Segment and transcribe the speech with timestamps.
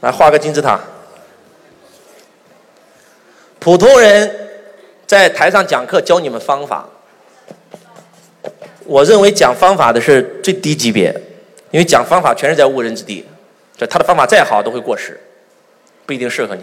[0.00, 0.80] 来画个金字塔。
[3.58, 4.48] 普通人
[5.06, 6.88] 在台上讲课教你们方法，
[8.86, 11.14] 我认为讲方法的是最低级别，
[11.70, 13.26] 因为讲方法全是在误人子弟，
[13.76, 15.20] 就他的方法再好都会过时，
[16.06, 16.62] 不一定适合你。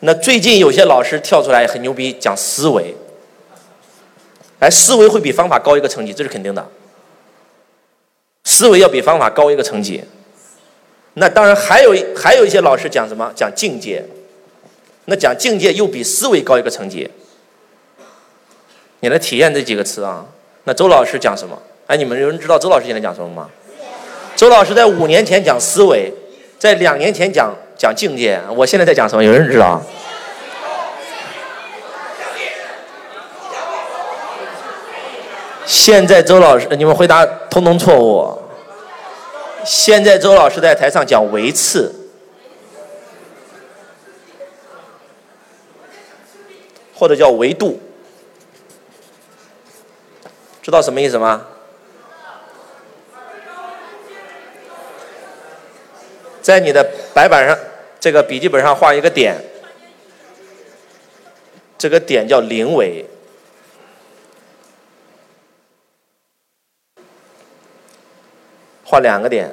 [0.00, 2.96] 那最近有些老师跳出来很牛逼，讲思维，
[4.58, 6.66] 哎，思维会比方法高一个层级，这是肯定的。
[8.44, 10.02] 思维要比方法高一个层级。
[11.14, 13.30] 那当然还有还有一些老师讲什么？
[13.34, 14.04] 讲境界。
[15.06, 17.10] 那讲境界又比思维高一个层级。
[19.00, 20.24] 你来体验这几个词啊。
[20.64, 21.60] 那周老师讲什么？
[21.88, 23.50] 哎，你们有人知道周老师现在讲什么吗？
[24.36, 26.12] 周老师在五年前讲思维，
[26.58, 28.40] 在两年前讲讲境界。
[28.56, 29.22] 我现在在讲什么？
[29.22, 29.82] 有人知道？
[35.66, 38.41] 现在周老师，你们回答通通错误。
[39.64, 41.94] 现在周老师在台上讲维次，
[46.94, 47.80] 或者叫维度，
[50.62, 51.46] 知道什么意思吗？
[56.40, 56.82] 在你的
[57.14, 57.56] 白板上，
[58.00, 59.36] 这个笔记本上画一个点，
[61.78, 63.04] 这个点叫零维。
[68.92, 69.50] 画两个点，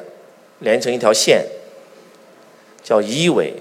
[0.59, 1.45] 连成一条线，
[2.83, 3.53] 叫一维；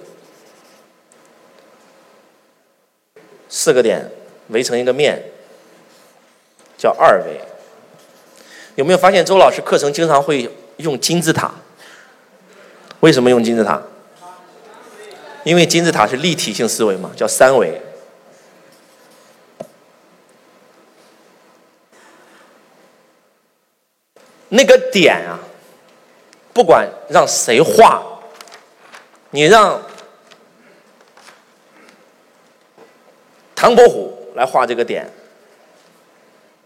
[3.48, 4.10] 四个点
[4.48, 5.22] 围成一个面，
[6.76, 7.40] 叫二维。
[8.74, 11.54] 有没有发现周老师课程经常会用金字塔？
[12.98, 13.80] 为什么用金字塔？
[15.44, 17.80] 因为金字塔是立体性思维嘛，叫三维。
[24.48, 25.38] 那个点啊。
[26.58, 28.02] 不管让谁画，
[29.30, 29.80] 你让
[33.54, 35.08] 唐伯虎来画这个点，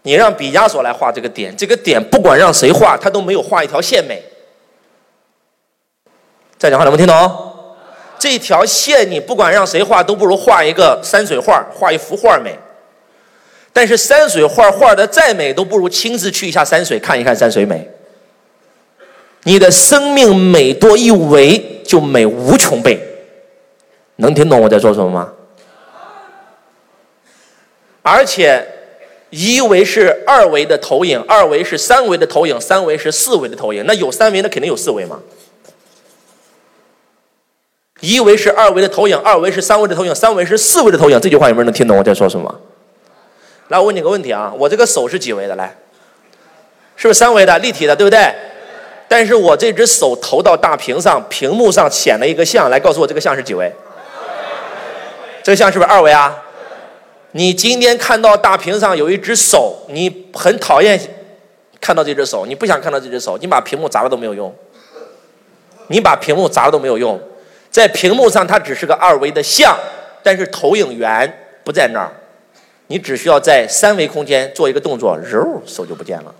[0.01, 4.23] 你让毕加索来画这个点，这个点不管让谁画，他都没有画一条线美。
[6.57, 7.55] 再讲话能不能听懂？
[8.17, 12.57] 这条线你不管让谁画，都不如画一个山水画，画一幅画美。
[13.71, 17.87] 但是山水画画的再美，都不如亲自去一下山水看一看山水美。
[19.43, 22.99] 你的生命每多一维，就美无穷倍。
[24.17, 25.33] 能听懂我在说什么吗？
[28.01, 28.65] 而且，
[29.29, 33.83] 一维是二维的投影，二维是三维的投影，三维是四维的投影。
[33.85, 35.19] 那有三维，那肯定有四维嘛。
[38.01, 41.19] 一维是二维的投影，二维是三维的投影，三维是四维的投影。
[41.19, 42.61] 这句话有没有人能听懂我在说什么？
[43.69, 45.55] 来，我问你个问题啊，我这个手是几维的？
[45.55, 45.75] 来，
[46.97, 48.33] 是不是三维的立体的，对不对？
[49.13, 53.71] 但是我这只手投到大屏上，屏幕上显了一个像，来告诉我这个像是几维？
[55.43, 56.35] 这个像是不是二维啊？
[57.33, 60.99] 你今天看到大屏上有一只手，你很讨厌
[61.79, 64.51] 看到这只手，你不想看到这只手，你把屏幕砸了都没有用。
[65.89, 67.21] 你把屏幕砸了都没有用，
[67.69, 69.77] 在屏幕上它只是个二维的像，
[70.23, 71.31] 但是投影源
[71.63, 72.11] 不在那儿，
[72.87, 76.33] 你只需要在三维空间做一个动作，揉手就不见了。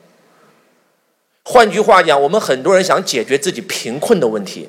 [1.53, 4.68] 换句话讲，我们很多人想解决自己贫困的问题，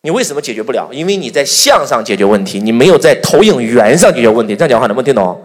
[0.00, 0.88] 你为什么解决不了？
[0.90, 4.56] 因为你在相上解决问题，你没有在投影源上解决问题。
[4.56, 5.38] 这样讲话能不能听懂？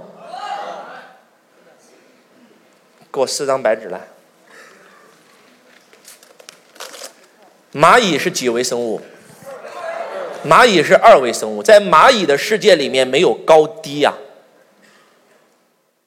[3.12, 4.00] 给我四张白纸来。
[7.74, 9.02] 蚂蚁是几维生物？
[10.48, 14.14] 蚂蚁是二维生物，在蚂蚁的世界里面没有高低呀，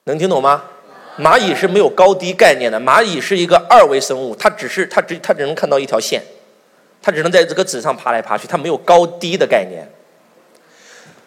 [0.05, 0.71] 能听懂吗？
[1.19, 6.23] 蚂蚁是没有高低概念的，蚂蚁是一个二维生物，它只是它只它只能看到一条线，
[7.01, 9.89] 它只能在这个纸上爬来爬去，它没有高低的概念。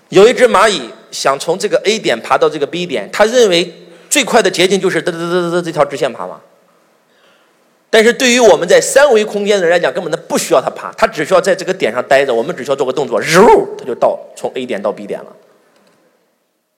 [0.09, 3.73] 有一只蚂蚁想从这个 A 点爬到这个 B 点，它认为
[4.09, 6.41] 最快的捷径就是嘚嘚嘚嘚嘚这条直线爬嘛。
[7.89, 13.45] 但是对于我们在三维空间的人来讲，根本它不需要它爬，它只需要在这个点上待着，我们只需要做个动作，揉
[13.77, 15.27] 它就到从 A 点到 B 点了。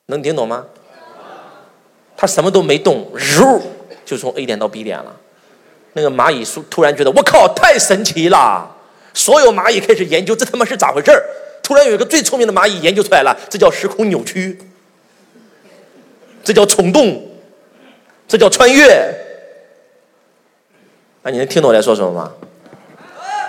[0.06, 0.66] 能听懂吗？
[2.20, 3.62] 他什么都没动，揉
[4.04, 5.16] 就从 A 点到 B 点了。
[5.94, 8.70] 那个蚂蚁突突然觉得我靠，太神奇了！
[9.14, 11.24] 所有蚂蚁开始研究，这他妈是咋回事儿？
[11.64, 14.60] 突然有一个最聪明的蚂蚁研究出来了，这叫时空扭曲，
[16.44, 17.26] 这叫虫洞，
[18.28, 19.16] 这叫穿越。
[21.22, 22.34] 那你能听懂我在说什么吗？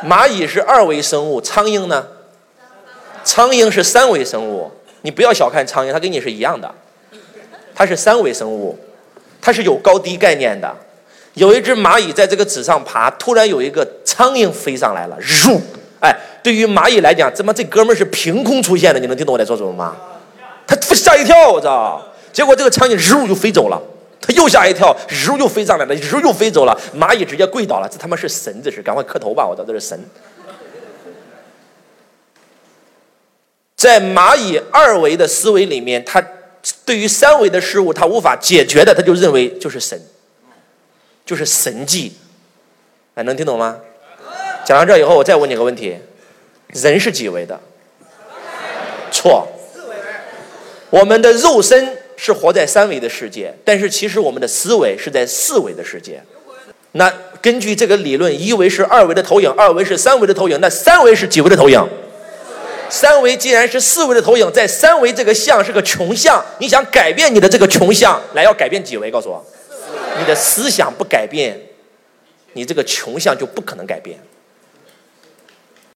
[0.05, 2.07] 蚂蚁是二维生物，苍蝇呢？
[3.25, 4.71] 苍蝇是三维生物。
[5.03, 6.73] 你不要小看苍蝇，它跟你是一样的。
[7.81, 8.79] 它是三维生物，
[9.41, 10.71] 它是有高低概念的。
[11.33, 15.59] 有一只蚂蚁在这个纸上爬，突然有一个苍蝇飞上来了，咻！
[15.99, 19.01] 哎，对于蚂蚁来讲，怎么这哥们儿是凭空出现的？
[19.01, 19.97] 你能听懂我在说什么吗？
[20.67, 22.03] 他吓一跳，我操！
[22.35, 23.81] 结果这个苍蝇日就飞走了，
[24.21, 27.89] 他又吓一跳，日又飞上来了，日又飞走了，蚂蚁直接跪倒了。
[27.91, 29.47] 这他妈是神，这是赶快磕头吧！
[29.49, 29.99] 我操，这是神。
[33.75, 36.23] 在蚂蚁二维的思维里面，它
[36.85, 40.01] 对于三维的事物他无法解决的，他就认为就是神，
[41.25, 42.13] 就是神迹。
[43.15, 43.79] 哎，能听懂吗？
[44.65, 45.97] 讲到这以后，我再问你个问题：
[46.69, 47.59] 人是几维的？
[49.11, 49.49] 错。
[50.91, 56.21] 我们的肉身是活在三维的世界，但是其实我们的思维是在四维的世界。
[56.93, 61.81] 那根据这个理论，一维是二维的投影，二维是三维的投影，那三维是几维的投影？
[62.91, 69.11] 三维既然是四维的投影，在三维这个像是个穷像，你想改变你的这个穷像，来要改变几维？
[69.11, 69.45] 告诉我，
[70.19, 71.59] 你的思想不改变，
[72.55, 74.19] 你这个穷像就不可能改变。